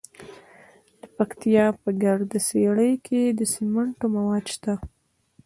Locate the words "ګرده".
2.03-2.39